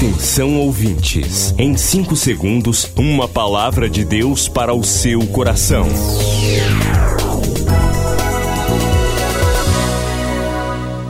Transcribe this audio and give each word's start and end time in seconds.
Atenção 0.00 0.56
ouvintes, 0.56 1.54
em 1.58 1.76
5 1.76 2.16
segundos, 2.16 2.90
uma 2.96 3.28
palavra 3.28 3.86
de 3.86 4.02
Deus 4.02 4.48
para 4.48 4.72
o 4.72 4.82
seu 4.82 5.26
coração. 5.26 5.86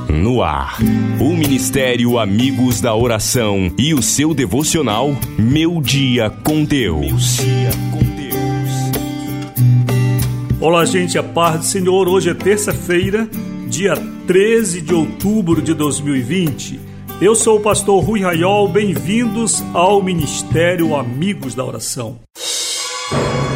No 0.08 0.42
ar, 0.42 0.78
o 1.20 1.36
Ministério 1.36 2.18
Amigos 2.18 2.80
da 2.80 2.92
Oração 2.92 3.72
e 3.78 3.94
o 3.94 4.02
seu 4.02 4.34
devocional 4.34 5.16
Meu 5.38 5.80
Dia 5.80 6.28
com 6.28 6.64
Deus. 6.64 7.38
Olá, 10.60 10.84
gente, 10.84 11.16
a 11.16 11.22
paz 11.22 11.60
do 11.60 11.64
Senhor. 11.64 12.08
Hoje 12.08 12.30
é 12.30 12.34
terça-feira, 12.34 13.30
dia 13.68 13.94
13 14.26 14.80
de 14.80 14.92
outubro 14.92 15.62
de 15.62 15.74
2020. 15.74 16.89
Eu 17.20 17.34
sou 17.34 17.58
o 17.58 17.60
pastor 17.60 18.02
Rui 18.02 18.22
Raiol, 18.22 18.66
bem-vindos 18.66 19.62
ao 19.74 20.02
Ministério 20.02 20.96
Amigos 20.96 21.54
da 21.54 21.62
Oração. 21.62 22.18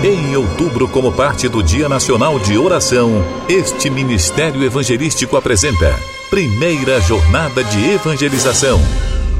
Em 0.02 0.36
outubro, 0.36 0.86
como 0.86 1.10
parte 1.10 1.48
do 1.48 1.62
Dia 1.62 1.88
Nacional 1.88 2.38
de 2.38 2.58
Oração, 2.58 3.24
este 3.48 3.88
Ministério 3.88 4.62
Evangelístico 4.62 5.34
apresenta 5.38 5.98
Primeira 6.28 7.00
Jornada 7.00 7.64
de 7.64 7.92
Evangelização. 7.92 8.78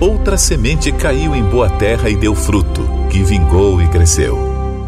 Outra 0.01 0.39
semente 0.39 0.91
caiu 0.91 1.37
em 1.37 1.45
boa 1.45 1.69
terra 1.69 2.09
e 2.09 2.17
deu 2.17 2.35
fruto, 2.35 2.81
que 3.11 3.23
vingou 3.23 3.83
e 3.83 3.89
cresceu, 3.89 4.39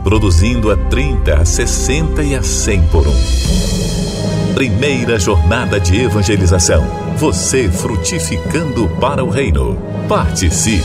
produzindo 0.02 0.70
a 0.70 0.78
30, 0.78 1.42
a 1.42 1.44
60 1.44 2.22
e 2.22 2.34
a 2.34 2.42
100 2.42 2.86
por 2.86 3.06
um. 3.06 4.54
Primeira 4.54 5.18
Jornada 5.18 5.78
de 5.78 6.00
Evangelização 6.00 7.05
você 7.16 7.68
frutificando 7.70 8.88
para 9.00 9.24
o 9.24 9.30
reino. 9.30 9.80
Participe! 10.06 10.84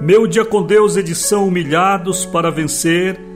Meu 0.01 0.27
Dia 0.27 0.45
com 0.45 0.63
Deus, 0.63 0.97
edição 0.97 1.49
Humilhados 1.49 2.27
para 2.27 2.51
Vencer 2.51 3.36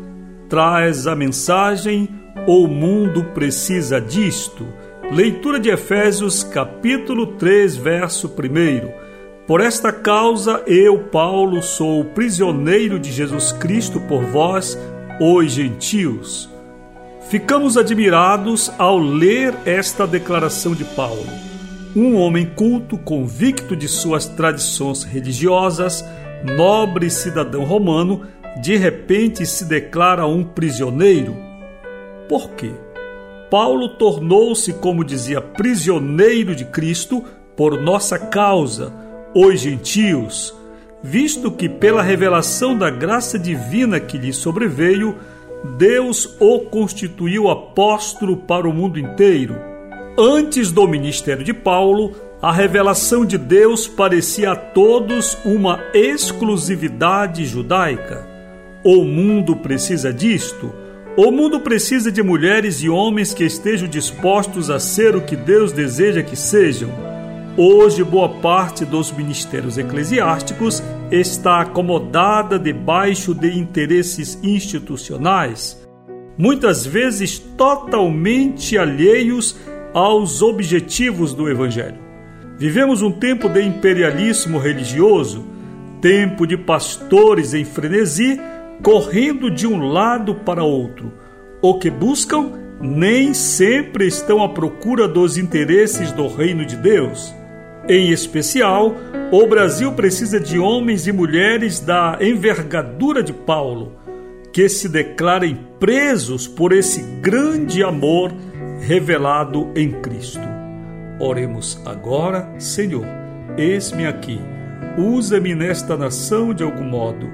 traz 0.50 1.06
a 1.06 1.14
mensagem 1.14 2.08
O 2.46 2.66
mundo 2.66 3.22
precisa 3.32 4.00
disto. 4.00 4.66
Leitura 5.12 5.60
de 5.60 5.70
Efésios, 5.70 6.42
capítulo 6.42 7.28
3, 7.36 7.76
verso 7.76 8.28
1. 8.28 9.46
Por 9.46 9.60
esta 9.60 9.92
causa, 9.92 10.62
eu, 10.66 10.98
Paulo, 11.04 11.62
sou 11.62 12.04
prisioneiro 12.04 12.98
de 12.98 13.12
Jesus 13.12 13.52
Cristo 13.52 14.00
por 14.00 14.24
vós, 14.24 14.76
os 15.20 15.52
gentios. 15.52 16.50
Ficamos 17.28 17.76
admirados 17.76 18.72
ao 18.78 18.98
ler 18.98 19.54
esta 19.64 20.06
declaração 20.06 20.74
de 20.74 20.84
Paulo. 20.84 21.26
Um 21.94 22.16
homem 22.16 22.46
culto, 22.46 22.96
convicto 22.98 23.76
de 23.76 23.86
suas 23.86 24.26
tradições 24.26 25.04
religiosas, 25.04 26.04
nobre 26.56 27.10
cidadão 27.10 27.64
romano, 27.64 28.22
de 28.56 28.76
repente 28.76 29.46
se 29.46 29.64
declara 29.64 30.26
um 30.26 30.42
prisioneiro? 30.42 31.36
Por 32.28 32.50
quê? 32.50 32.70
Paulo 33.50 33.88
tornou-se, 33.90 34.72
como 34.74 35.04
dizia, 35.04 35.40
prisioneiro 35.40 36.54
de 36.54 36.64
Cristo 36.64 37.24
por 37.56 37.80
nossa 37.80 38.18
causa, 38.18 38.92
os 39.34 39.60
gentios, 39.60 40.54
visto 41.02 41.50
que, 41.50 41.68
pela 41.68 42.02
revelação 42.02 42.76
da 42.76 42.88
graça 42.90 43.38
divina 43.38 43.98
que 43.98 44.16
lhe 44.16 44.32
sobreveio, 44.32 45.16
Deus 45.76 46.36
o 46.38 46.60
constituiu 46.60 47.50
apóstolo 47.50 48.36
para 48.36 48.68
o 48.68 48.72
mundo 48.72 48.98
inteiro. 48.98 49.56
Antes 50.16 50.70
do 50.70 50.86
ministério 50.86 51.44
de 51.44 51.52
Paulo, 51.52 52.12
a 52.40 52.52
revelação 52.52 53.26
de 53.26 53.36
Deus 53.36 53.86
parecia 53.86 54.52
a 54.52 54.56
todos 54.56 55.36
uma 55.44 55.80
exclusividade 55.92 57.44
judaica. 57.44 58.29
O 58.82 59.04
mundo 59.04 59.56
precisa 59.56 60.10
disto. 60.10 60.72
O 61.14 61.30
mundo 61.30 61.60
precisa 61.60 62.10
de 62.10 62.22
mulheres 62.22 62.82
e 62.82 62.88
homens 62.88 63.34
que 63.34 63.44
estejam 63.44 63.86
dispostos 63.86 64.70
a 64.70 64.80
ser 64.80 65.14
o 65.14 65.20
que 65.20 65.36
Deus 65.36 65.70
deseja 65.70 66.22
que 66.22 66.34
sejam. 66.34 66.88
Hoje, 67.58 68.02
boa 68.02 68.40
parte 68.40 68.86
dos 68.86 69.12
ministérios 69.12 69.76
eclesiásticos 69.76 70.82
está 71.10 71.60
acomodada 71.60 72.58
debaixo 72.58 73.34
de 73.34 73.58
interesses 73.58 74.38
institucionais, 74.42 75.76
muitas 76.38 76.86
vezes 76.86 77.38
totalmente 77.38 78.78
alheios 78.78 79.58
aos 79.92 80.40
objetivos 80.40 81.34
do 81.34 81.50
Evangelho. 81.50 81.98
Vivemos 82.56 83.02
um 83.02 83.12
tempo 83.12 83.46
de 83.46 83.62
imperialismo 83.62 84.58
religioso, 84.58 85.44
tempo 86.00 86.46
de 86.46 86.56
pastores 86.56 87.52
em 87.52 87.64
frenesi 87.64 88.40
correndo 88.82 89.50
de 89.50 89.66
um 89.66 89.78
lado 89.78 90.34
para 90.34 90.64
outro. 90.64 91.12
O 91.62 91.78
que 91.78 91.90
buscam 91.90 92.52
nem 92.80 93.34
sempre 93.34 94.06
estão 94.06 94.42
à 94.42 94.48
procura 94.48 95.06
dos 95.06 95.36
interesses 95.36 96.12
do 96.12 96.26
reino 96.28 96.64
de 96.64 96.76
Deus. 96.76 97.34
Em 97.88 98.10
especial, 98.10 98.94
o 99.30 99.46
Brasil 99.46 99.92
precisa 99.92 100.40
de 100.40 100.58
homens 100.58 101.06
e 101.06 101.12
mulheres 101.12 101.80
da 101.80 102.18
envergadura 102.20 103.22
de 103.22 103.32
Paulo, 103.32 103.96
que 104.52 104.68
se 104.68 104.88
declarem 104.88 105.58
presos 105.78 106.48
por 106.48 106.72
esse 106.72 107.02
grande 107.20 107.82
amor 107.82 108.32
revelado 108.80 109.70
em 109.76 109.90
Cristo. 110.00 110.48
Oremos 111.18 111.80
agora, 111.84 112.50
Senhor, 112.58 113.04
eis-me 113.58 114.06
aqui, 114.06 114.40
usa-me 114.96 115.54
nesta 115.54 115.96
nação 115.96 116.54
de 116.54 116.62
algum 116.62 116.84
modo 116.84 117.28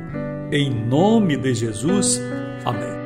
em 0.50 0.70
nome 0.70 1.36
de 1.36 1.54
Jesus. 1.54 2.20
Amém. 2.64 2.96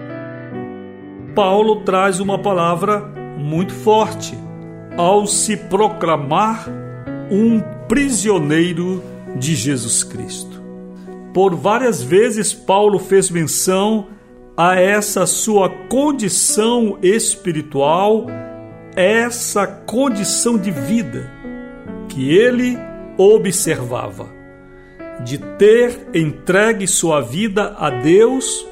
Paulo 1.34 1.82
traz 1.82 2.20
uma 2.20 2.38
palavra 2.38 3.00
muito 3.38 3.72
forte 3.72 4.36
ao 4.96 5.26
se 5.26 5.56
proclamar 5.56 6.68
um 7.30 7.60
prisioneiro 7.88 9.02
de 9.36 9.54
Jesus 9.54 10.04
Cristo. 10.04 10.60
Por 11.32 11.54
várias 11.54 12.02
vezes, 12.02 12.52
Paulo 12.52 12.98
fez 12.98 13.30
menção 13.30 14.08
a 14.56 14.74
essa 14.74 15.26
sua 15.26 15.70
condição 15.88 16.98
espiritual, 17.00 18.26
essa 18.96 19.66
condição 19.66 20.58
de 20.58 20.70
vida 20.70 21.30
que 22.08 22.36
ele 22.36 22.76
observava 23.16 24.39
de 25.24 25.38
ter 25.38 26.08
entregue 26.14 26.86
sua 26.86 27.20
vida 27.20 27.74
a 27.78 27.90
Deus, 27.90 28.66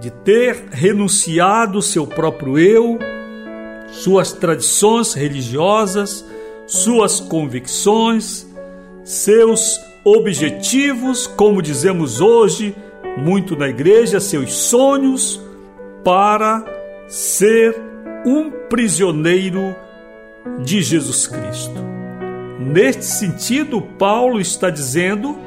de 0.00 0.10
ter 0.10 0.68
renunciado 0.70 1.82
seu 1.82 2.06
próprio 2.06 2.58
eu, 2.58 2.98
suas 3.88 4.32
tradições 4.32 5.14
religiosas, 5.14 6.24
suas 6.66 7.20
convicções, 7.20 8.46
seus 9.04 9.80
objetivos, 10.04 11.26
como 11.26 11.62
dizemos 11.62 12.20
hoje, 12.20 12.74
muito 13.16 13.56
na 13.56 13.68
igreja, 13.68 14.20
seus 14.20 14.52
sonhos, 14.52 15.40
para 16.02 16.64
ser 17.06 17.74
um 18.26 18.50
prisioneiro 18.68 19.74
de 20.62 20.82
Jesus 20.82 21.26
Cristo. 21.26 21.94
Neste 22.58 23.04
sentido, 23.04 23.80
Paulo 23.98 24.40
está 24.40 24.70
dizendo 24.70 25.38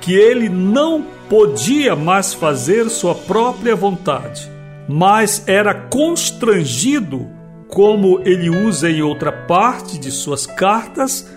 que 0.00 0.14
ele 0.14 0.48
não 0.48 1.04
podia 1.28 1.94
mais 1.94 2.32
fazer 2.32 2.88
sua 2.88 3.14
própria 3.14 3.76
vontade, 3.76 4.50
mas 4.88 5.42
era 5.46 5.74
constrangido, 5.74 7.28
como 7.68 8.20
ele 8.24 8.48
usa 8.48 8.90
em 8.90 9.02
outra 9.02 9.30
parte 9.30 9.98
de 9.98 10.10
suas 10.10 10.46
cartas, 10.46 11.30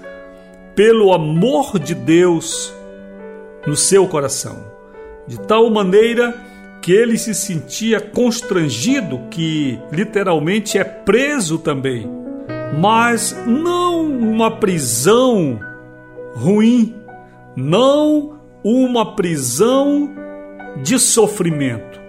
pelo 0.75 1.13
amor 1.13 1.77
de 1.77 1.93
Deus 1.93 2.73
no 3.67 3.75
seu 3.75 4.07
coração, 4.07 4.63
de 5.27 5.39
tal 5.39 5.69
maneira 5.69 6.33
que 6.81 6.91
ele 6.91 7.17
se 7.17 7.35
sentia 7.35 7.99
constrangido, 7.99 9.19
que 9.29 9.79
literalmente 9.91 10.77
é 10.77 10.83
preso 10.83 11.59
também, 11.59 12.09
mas 12.79 13.37
não 13.45 14.05
uma 14.05 14.49
prisão 14.49 15.59
ruim, 16.33 16.95
não 17.55 18.40
uma 18.63 19.15
prisão 19.15 20.09
de 20.83 20.99
sofrimento, 20.99 21.99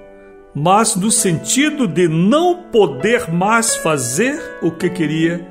mas 0.54 0.94
no 0.94 1.10
sentido 1.10 1.87
de 1.87 2.08
não 2.08 2.64
poder 2.70 3.31
mais 3.31 3.76
fazer 3.76 4.58
o 4.62 4.70
que 4.70 4.90
queria, 4.90 5.46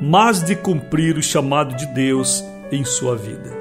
mas 0.00 0.42
de 0.42 0.54
cumprir 0.54 1.16
o 1.16 1.22
chamado 1.22 1.74
de 1.74 1.86
Deus 1.86 2.44
em 2.70 2.84
sua 2.84 3.16
vida. 3.16 3.56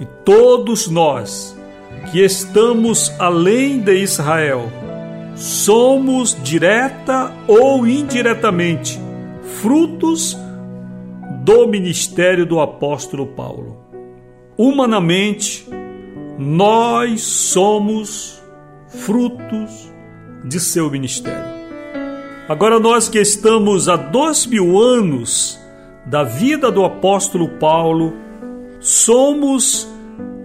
E 0.00 0.06
todos 0.24 0.88
nós 0.88 1.56
que 2.10 2.20
estamos 2.20 3.12
além 3.18 3.80
de 3.80 3.94
Israel, 3.94 4.70
somos 5.34 6.36
direta 6.42 7.32
ou 7.46 7.86
indiretamente 7.86 9.00
frutos 9.60 10.36
do 11.44 11.66
ministério 11.66 12.44
do 12.44 12.60
apóstolo 12.60 13.26
Paulo 13.26 13.87
humanamente, 14.58 15.64
nós 16.36 17.22
somos 17.22 18.42
frutos 18.88 19.90
de 20.44 20.58
seu 20.58 20.90
ministério. 20.90 21.56
Agora, 22.48 22.80
nós 22.80 23.08
que 23.08 23.20
estamos 23.20 23.88
há 23.88 23.96
dois 23.96 24.44
mil 24.46 24.78
anos 24.78 25.58
da 26.04 26.24
vida 26.24 26.72
do 26.72 26.84
apóstolo 26.84 27.48
Paulo, 27.60 28.14
somos 28.80 29.88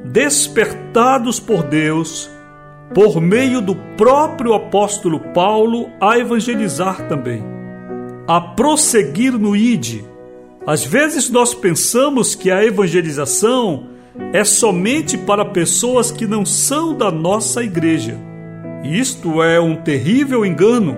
despertados 0.06 1.39
por 1.39 1.63
Deus 1.63 2.30
por 2.94 3.19
meio 3.19 3.60
do 3.60 3.75
próprio 3.98 4.54
apóstolo 4.54 5.19
Paulo 5.33 5.89
a 6.00 6.19
evangelizar 6.19 7.07
também, 7.07 7.44
a 8.27 8.39
prosseguir 8.39 9.33
no 9.33 9.56
ID. 9.56 10.04
Às 10.68 10.86
vezes 10.86 11.30
nós 11.30 11.54
pensamos 11.54 12.36
que 12.36 12.51
a 12.51 12.63
evangelização 12.63 13.93
é 14.31 14.44
somente 14.44 15.18
para 15.18 15.45
pessoas 15.45 16.12
que 16.12 16.27
não 16.27 16.45
são 16.45 16.95
da 16.95 17.12
nossa 17.12 17.63
igreja. 17.63 18.18
Isto 18.83 19.42
é 19.42 19.60
um 19.60 19.75
terrível 19.75 20.45
engano. 20.45 20.98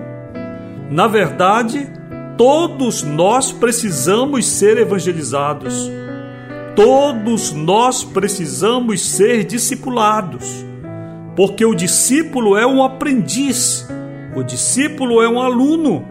Na 0.90 1.06
verdade, 1.06 1.90
todos 2.36 3.02
nós 3.02 3.52
precisamos 3.52 4.46
ser 4.46 4.76
evangelizados. 4.76 5.90
Todos 6.74 7.52
nós 7.52 8.04
precisamos 8.04 9.00
ser 9.00 9.44
discipulados. 9.44 10.64
Porque 11.34 11.64
o 11.64 11.74
discípulo 11.74 12.56
é 12.56 12.66
um 12.66 12.82
aprendiz, 12.82 13.86
o 14.34 14.42
discípulo 14.42 15.22
é 15.22 15.28
um 15.28 15.40
aluno. 15.40 16.04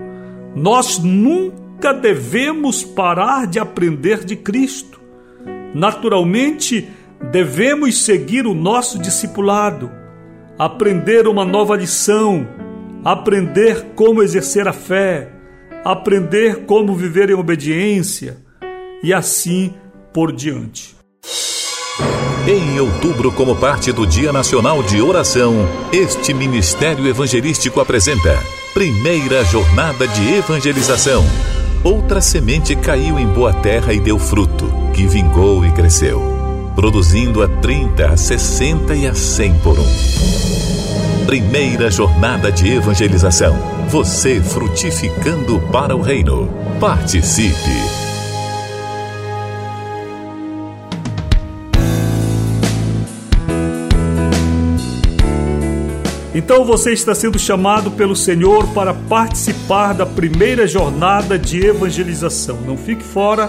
Nós 0.55 0.99
nunca 0.99 1.93
devemos 1.93 2.83
parar 2.83 3.45
de 3.45 3.59
aprender 3.59 4.23
de 4.23 4.35
Cristo. 4.35 5.04
Naturalmente, 5.75 6.87
devemos 7.33 8.05
seguir 8.05 8.47
o 8.47 8.53
nosso 8.53 8.97
discipulado, 8.97 9.91
aprender 10.57 11.27
uma 11.27 11.43
nova 11.43 11.75
lição, 11.75 12.47
aprender 13.03 13.87
como 13.93 14.23
exercer 14.23 14.69
a 14.69 14.73
fé, 14.73 15.29
aprender 15.83 16.65
como 16.65 16.95
viver 16.95 17.29
em 17.29 17.33
obediência 17.33 18.37
e 19.03 19.13
assim 19.13 19.73
por 20.13 20.31
diante. 20.31 20.95
Em 22.47 22.79
outubro, 22.79 23.29
como 23.33 23.53
parte 23.57 23.91
do 23.91 24.07
Dia 24.07 24.31
Nacional 24.31 24.81
de 24.81 25.01
Oração, 25.01 25.67
este 25.91 26.33
Ministério 26.33 27.05
Evangelístico 27.05 27.81
apresenta 27.81 28.39
Primeira 28.73 29.43
Jornada 29.43 30.07
de 30.07 30.35
Evangelização. 30.35 31.25
Outra 31.85 32.19
semente 32.19 32.75
caiu 32.75 33.19
em 33.19 33.27
boa 33.27 33.53
terra 33.53 33.93
e 33.93 33.99
deu 33.99 34.17
fruto, 34.17 34.65
que 34.91 35.05
vingou 35.05 35.63
e 35.63 35.71
cresceu, 35.71 36.19
produzindo 36.73 37.43
a 37.43 37.47
30, 37.47 38.07
a 38.09 38.17
60 38.17 38.95
e 38.95 39.05
a 39.05 39.13
100 39.13 39.59
por 39.59 39.77
um. 39.77 39.85
Primeira 41.27 41.91
jornada 41.91 42.51
de 42.51 42.71
evangelização. 42.71 43.55
Você 43.87 44.41
frutificando 44.41 45.59
para 45.71 45.95
o 45.95 46.01
reino. 46.01 46.49
Participe! 46.79 48.04
Então 56.35 56.65
você 56.65 56.91
está 56.91 57.15
sendo 57.15 57.39
chamado 57.39 57.89
pelo 57.91 58.13
Senhor 58.13 58.67
para 58.73 58.93
participar 58.93 59.93
da 59.93 60.05
primeira 60.05 60.67
jornada 60.67 61.39
de 61.39 61.65
evangelização. 61.65 62.59
Não 62.67 62.75
fique 62.75 63.01
fora, 63.01 63.47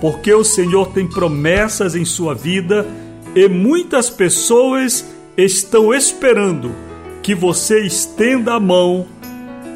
porque 0.00 0.32
o 0.32 0.44
Senhor 0.44 0.92
tem 0.92 1.04
promessas 1.04 1.96
em 1.96 2.04
sua 2.04 2.36
vida 2.36 2.86
e 3.34 3.48
muitas 3.48 4.08
pessoas 4.08 5.04
estão 5.36 5.92
esperando 5.92 6.70
que 7.24 7.34
você 7.34 7.84
estenda 7.84 8.54
a 8.54 8.60
mão, 8.60 9.04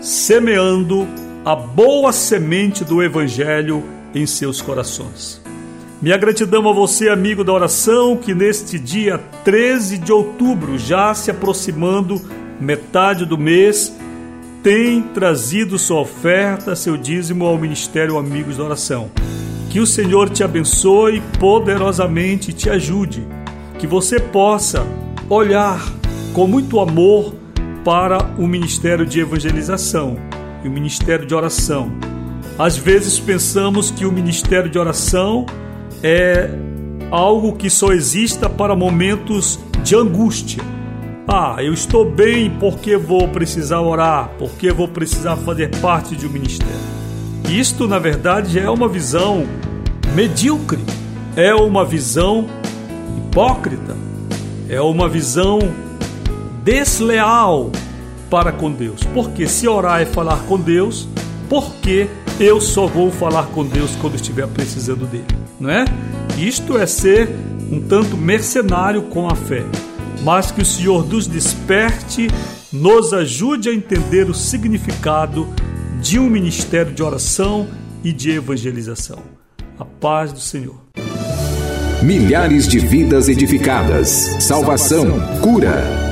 semeando 0.00 1.08
a 1.44 1.56
boa 1.56 2.12
semente 2.12 2.84
do 2.84 3.02
Evangelho 3.02 3.82
em 4.14 4.24
seus 4.24 4.62
corações. 4.62 5.42
Minha 6.00 6.16
gratidão 6.16 6.68
a 6.68 6.72
você, 6.72 7.08
amigo 7.08 7.42
da 7.42 7.52
oração, 7.52 8.16
que 8.16 8.32
neste 8.32 8.78
dia 8.78 9.18
13 9.44 9.98
de 9.98 10.12
outubro, 10.12 10.78
já 10.78 11.12
se 11.12 11.28
aproximando 11.28 12.20
metade 12.62 13.26
do 13.26 13.36
mês, 13.36 13.94
tem 14.62 15.02
trazido 15.02 15.78
sua 15.78 16.00
oferta, 16.00 16.76
seu 16.76 16.96
dízimo 16.96 17.44
ao 17.44 17.58
Ministério 17.58 18.16
Amigos 18.16 18.56
da 18.56 18.64
Oração. 18.64 19.10
Que 19.68 19.80
o 19.80 19.86
Senhor 19.86 20.30
te 20.30 20.44
abençoe 20.44 21.20
poderosamente 21.40 22.50
e 22.50 22.54
te 22.54 22.70
ajude. 22.70 23.26
Que 23.78 23.86
você 23.86 24.20
possa 24.20 24.86
olhar 25.28 25.82
com 26.32 26.46
muito 26.46 26.78
amor 26.78 27.34
para 27.84 28.18
o 28.38 28.46
ministério 28.46 29.04
de 29.04 29.18
evangelização 29.18 30.16
e 30.62 30.68
o 30.68 30.70
ministério 30.70 31.26
de 31.26 31.34
oração. 31.34 31.90
Às 32.58 32.76
vezes 32.76 33.18
pensamos 33.18 33.90
que 33.90 34.06
o 34.06 34.12
ministério 34.12 34.70
de 34.70 34.78
oração 34.78 35.46
é 36.02 36.48
algo 37.10 37.54
que 37.54 37.68
só 37.68 37.92
exista 37.92 38.48
para 38.48 38.76
momentos 38.76 39.58
de 39.82 39.96
angústia 39.96 40.62
ah, 41.26 41.56
eu 41.60 41.72
estou 41.72 42.10
bem 42.10 42.50
porque 42.50 42.96
vou 42.96 43.28
precisar 43.28 43.80
orar, 43.80 44.30
porque 44.38 44.72
vou 44.72 44.88
precisar 44.88 45.36
fazer 45.36 45.70
parte 45.80 46.16
de 46.16 46.26
um 46.26 46.30
ministério. 46.30 46.74
Isto, 47.48 47.86
na 47.86 47.98
verdade, 47.98 48.58
é 48.58 48.68
uma 48.68 48.88
visão 48.88 49.46
medíocre, 50.14 50.80
é 51.36 51.54
uma 51.54 51.84
visão 51.84 52.46
hipócrita, 53.16 53.96
é 54.68 54.80
uma 54.80 55.08
visão 55.08 55.60
desleal 56.64 57.70
para 58.28 58.50
com 58.50 58.72
Deus. 58.72 59.02
Porque 59.14 59.46
se 59.46 59.68
orar 59.68 60.00
é 60.00 60.06
falar 60.06 60.40
com 60.48 60.58
Deus, 60.58 61.08
porque 61.48 62.08
eu 62.40 62.60
só 62.60 62.86
vou 62.86 63.12
falar 63.12 63.44
com 63.46 63.64
Deus 63.64 63.94
quando 64.00 64.16
estiver 64.16 64.48
precisando 64.48 65.06
dele, 65.06 65.26
não 65.60 65.70
é? 65.70 65.84
Isto 66.36 66.76
é 66.76 66.86
ser 66.86 67.28
um 67.70 67.80
tanto 67.80 68.16
mercenário 68.16 69.02
com 69.02 69.28
a 69.28 69.34
fé 69.36 69.64
mas 70.22 70.50
que 70.50 70.62
o 70.62 70.64
Senhor 70.64 71.06
nos 71.06 71.26
desperte, 71.26 72.28
nos 72.72 73.12
ajude 73.12 73.68
a 73.68 73.74
entender 73.74 74.30
o 74.30 74.34
significado 74.34 75.48
de 76.00 76.18
um 76.18 76.28
ministério 76.28 76.92
de 76.92 77.02
oração 77.02 77.68
e 78.02 78.12
de 78.12 78.30
evangelização. 78.30 79.18
A 79.78 79.84
paz 79.84 80.32
do 80.32 80.40
Senhor. 80.40 80.80
Milhares 82.02 82.66
de 82.66 82.78
vidas 82.78 83.28
edificadas, 83.28 84.08
salvação, 84.40 85.06
cura. 85.40 86.11